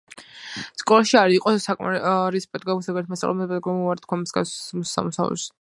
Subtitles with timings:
[0.83, 4.59] სკოლაში არ იყო საკმარისი პედაგოგები, ზოგიერთმა მოწვეულმა პედაგოგმა უარი თქვა მსგავს
[4.99, 5.49] სამუშაოზე.